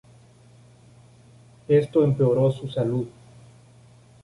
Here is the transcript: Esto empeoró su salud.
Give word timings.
Esto 1.67 2.03
empeoró 2.03 2.49
su 2.49 2.67
salud. 2.67 3.05